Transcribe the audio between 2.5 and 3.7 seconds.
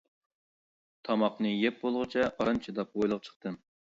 چىداپ، ھويلىغا چىقتىم.